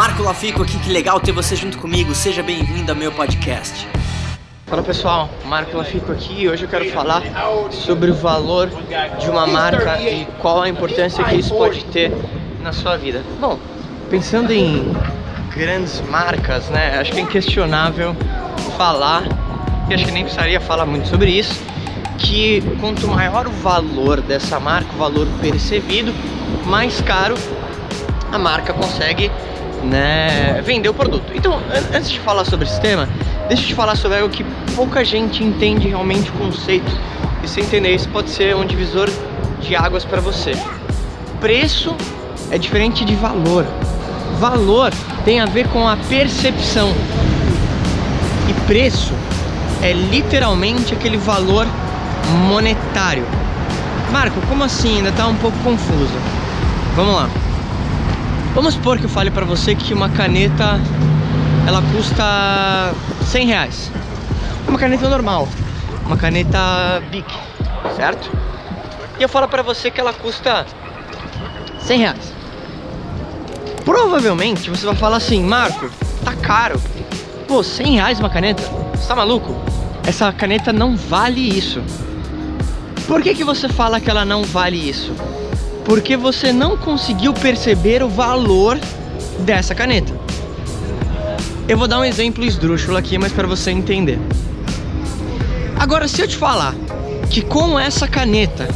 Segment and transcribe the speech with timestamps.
[0.00, 2.14] Marco Lafico aqui, que legal ter você junto comigo.
[2.14, 3.86] Seja bem-vindo ao meu podcast.
[4.64, 7.22] Fala pessoal, Marco Lafico aqui e hoje eu quero falar
[7.70, 8.70] sobre o valor
[9.20, 12.10] de uma marca e qual a importância que isso pode ter
[12.62, 13.22] na sua vida.
[13.38, 13.58] Bom,
[14.08, 14.90] pensando em
[15.54, 18.16] grandes marcas, né, acho que é inquestionável
[18.78, 19.24] falar,
[19.90, 21.62] e acho que nem precisaria falar muito sobre isso,
[22.16, 26.14] que quanto maior o valor dessa marca, o valor percebido,
[26.64, 27.34] mais caro
[28.32, 29.30] a marca consegue
[29.84, 31.32] né, vender o produto.
[31.34, 31.60] Então,
[31.94, 33.08] antes de falar sobre esse tema,
[33.48, 34.44] deixa eu te falar sobre algo que
[34.74, 36.90] pouca gente entende realmente o conceito.
[37.42, 39.08] E se entender isso pode ser um divisor
[39.60, 40.52] de águas para você.
[41.40, 41.96] Preço
[42.50, 43.66] é diferente de valor.
[44.38, 44.92] Valor
[45.24, 46.92] tem a ver com a percepção.
[48.48, 49.12] E preço
[49.82, 51.66] é literalmente aquele valor
[52.48, 53.24] monetário.
[54.10, 54.96] Marco, como assim?
[54.96, 56.14] Ainda tá um pouco confuso.
[56.96, 57.49] Vamos lá.
[58.54, 60.80] Vamos supor que eu fale para você que uma caneta
[61.66, 62.92] ela custa
[63.26, 63.92] 100 reais.
[64.66, 65.48] Uma caneta normal,
[66.04, 67.32] uma caneta Bic,
[67.94, 68.30] certo?
[69.18, 70.66] E eu falo para você que ela custa
[71.80, 72.34] 100 reais.
[73.84, 75.88] Provavelmente você vai falar assim, Marco,
[76.24, 76.80] tá caro.
[77.46, 78.62] Pô, 100 reais uma caneta?
[78.94, 79.54] Você tá maluco?
[80.04, 81.80] Essa caneta não vale isso.
[83.06, 85.14] Por que, que você fala que ela não vale isso?
[85.90, 88.78] Porque você não conseguiu perceber o valor
[89.40, 90.16] dessa caneta.
[91.66, 94.16] Eu vou dar um exemplo esdrúxulo aqui, mas para você entender.
[95.76, 96.76] Agora, se eu te falar
[97.28, 98.68] que com essa caneta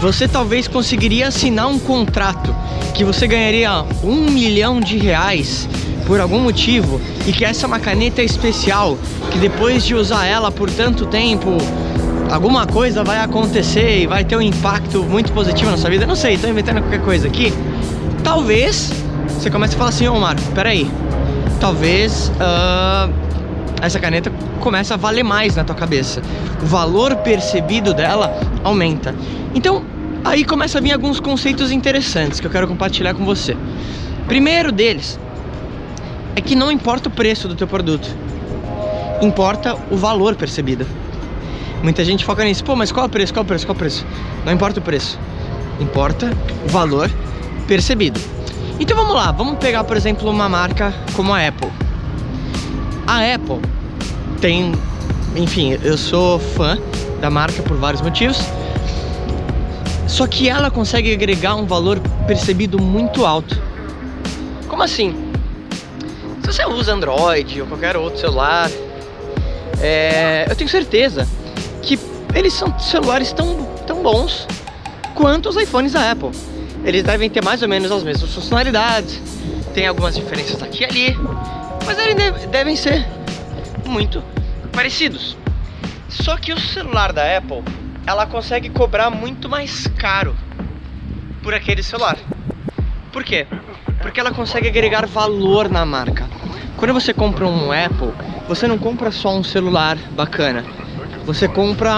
[0.00, 2.56] você talvez conseguiria assinar um contrato
[2.94, 5.68] que você ganharia um milhão de reais
[6.06, 8.96] por algum motivo e que essa é uma caneta especial
[9.30, 11.58] que depois de usar ela por tanto tempo
[12.32, 16.06] alguma coisa vai acontecer e vai ter um impacto muito positivo na sua vida.
[16.06, 17.52] Não sei, tô inventando qualquer coisa aqui.
[18.24, 18.90] Talvez
[19.28, 20.90] você comece a falar assim, ô oh, Marco, peraí.
[21.60, 23.12] Talvez uh,
[23.82, 26.22] essa caneta comece a valer mais na tua cabeça.
[26.62, 29.14] O valor percebido dela aumenta.
[29.54, 29.84] Então,
[30.24, 33.54] aí começa a vir alguns conceitos interessantes que eu quero compartilhar com você.
[34.26, 35.20] Primeiro deles
[36.34, 38.08] é que não importa o preço do teu produto,
[39.20, 40.86] importa o valor percebido.
[41.82, 42.62] Muita gente foca nisso.
[42.62, 43.32] Pô, mas qual é o preço?
[43.34, 43.66] Qual é o preço?
[43.66, 44.06] Qual é o preço?
[44.46, 45.18] Não importa o preço.
[45.80, 46.30] Importa
[46.64, 47.10] o valor
[47.66, 48.20] percebido.
[48.78, 51.70] Então vamos lá, vamos pegar, por exemplo, uma marca como a Apple.
[53.06, 53.60] A Apple
[54.40, 54.72] tem,
[55.36, 56.78] enfim, eu sou fã
[57.20, 58.38] da marca por vários motivos.
[60.06, 63.60] Só que ela consegue agregar um valor percebido muito alto.
[64.68, 65.14] Como assim?
[66.42, 68.70] Se você usa Android ou qualquer outro celular,
[69.80, 71.26] é, eu tenho certeza
[72.34, 74.46] eles são celulares tão, tão bons
[75.14, 76.30] quanto os iPhones da Apple.
[76.84, 79.20] Eles devem ter mais ou menos as mesmas funcionalidades,
[79.74, 81.18] tem algumas diferenças aqui e ali,
[81.86, 83.06] mas eles devem ser
[83.86, 84.22] muito
[84.72, 85.36] parecidos.
[86.08, 87.62] Só que o celular da Apple,
[88.06, 90.34] ela consegue cobrar muito mais caro
[91.42, 92.16] por aquele celular.
[93.12, 93.46] Por quê?
[94.00, 96.28] Porque ela consegue agregar valor na marca.
[96.76, 98.12] Quando você compra um Apple,
[98.48, 100.64] você não compra só um celular bacana
[101.24, 101.92] você compra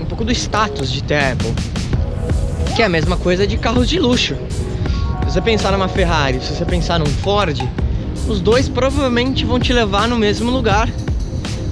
[0.00, 1.54] um pouco do status de ter Apple,
[2.74, 4.34] que é a mesma coisa de carros de luxo.
[5.24, 7.58] Se você pensar numa Ferrari, se você pensar num Ford,
[8.28, 10.88] os dois provavelmente vão te levar no mesmo lugar.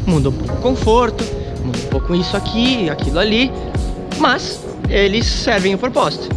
[0.06, 1.24] Muda um pouco o conforto,
[1.64, 3.50] muda um pouco isso aqui, aquilo ali,
[4.18, 6.28] mas eles servem o propósito.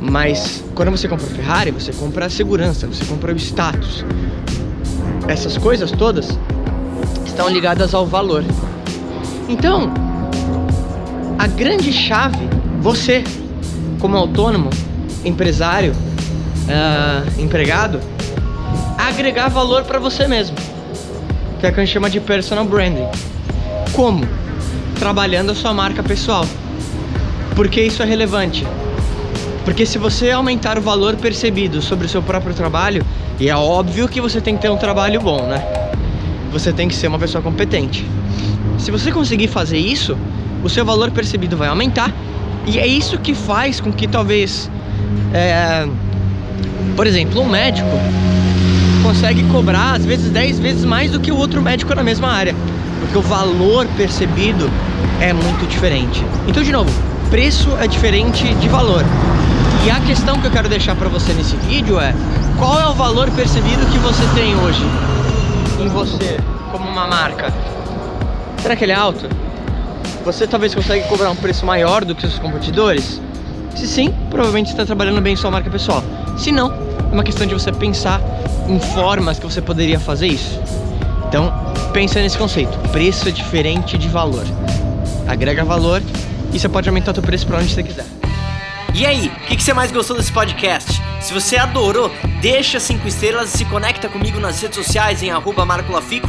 [0.00, 4.04] Mas quando você compra Ferrari, você compra a segurança, você compra o status.
[5.26, 6.38] Essas coisas todas
[7.26, 8.44] estão ligadas ao valor.
[9.48, 9.90] Então,
[11.38, 12.48] a grande chave,
[12.80, 13.24] você,
[13.98, 14.68] como autônomo,
[15.24, 17.98] empresário, uh, empregado,
[18.98, 20.56] agregar valor para você mesmo,
[21.58, 23.06] que é o que a gente chama de personal branding.
[23.92, 24.26] Como?
[24.98, 26.44] Trabalhando a sua marca pessoal.
[27.56, 28.66] Por que isso é relevante?
[29.64, 33.04] Porque se você aumentar o valor percebido sobre o seu próprio trabalho,
[33.40, 35.64] e é óbvio que você tem que ter um trabalho bom, né?
[36.52, 38.04] Você tem que ser uma pessoa competente.
[38.78, 40.16] Se você conseguir fazer isso,
[40.62, 42.12] o seu valor percebido vai aumentar
[42.66, 44.70] e é isso que faz com que talvez,
[45.32, 45.86] é,
[46.96, 47.88] por exemplo, um médico
[49.02, 52.54] consegue cobrar às vezes 10 vezes mais do que o outro médico na mesma área,
[53.00, 54.70] porque o valor percebido
[55.20, 56.24] é muito diferente.
[56.46, 56.90] Então, de novo,
[57.30, 59.04] preço é diferente de valor.
[59.86, 62.14] E a questão que eu quero deixar para você nesse vídeo é
[62.58, 64.84] qual é o valor percebido que você tem hoje
[65.80, 66.38] em você
[66.70, 67.52] como uma marca?
[68.62, 69.28] Será que ele é alto?
[70.24, 73.20] Você talvez consiga cobrar um preço maior do que os competidores?
[73.74, 76.02] Se sim, provavelmente está trabalhando bem sua marca pessoal.
[76.36, 78.20] Se não, é uma questão de você pensar
[78.68, 80.60] em formas que você poderia fazer isso.
[81.28, 81.52] Então,
[81.92, 82.76] pensa nesse conceito.
[82.90, 84.44] Preço é diferente de valor.
[85.26, 86.02] Agrega valor
[86.52, 88.06] e você pode aumentar o preço para onde você quiser.
[88.94, 91.00] E aí, o que, que, você mais gostou desse podcast?
[91.20, 95.30] Se você adorou, deixa 5 estrelas e se conecta comigo nas redes sociais em
[95.66, 96.28] marcolafico